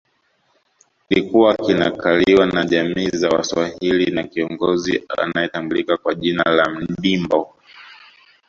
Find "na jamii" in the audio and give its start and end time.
2.45-3.09